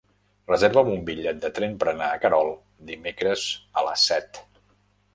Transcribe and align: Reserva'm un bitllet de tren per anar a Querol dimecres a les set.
Reserva'm 0.51 0.89
un 0.93 1.03
bitllet 1.09 1.43
de 1.43 1.51
tren 1.59 1.77
per 1.85 1.89
anar 1.93 2.09
a 2.13 2.17
Querol 2.25 2.51
dimecres 2.91 3.49
a 3.83 3.89
les 3.91 4.11
set. 4.13 4.47